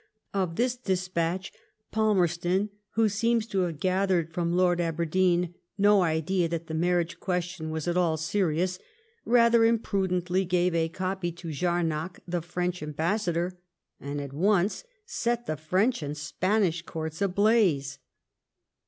[0.33, 1.51] Of this despatch,
[1.91, 7.69] Palmerston, who seems to have gathered from Lord Aberdeen no idea that the marriage question
[7.69, 8.79] was at all serious,
[9.25, 13.59] rather imprudently gave a copy to Jamac, the French Ambassador,
[13.99, 17.99] and at once set the French and Spanish Courts ablaze.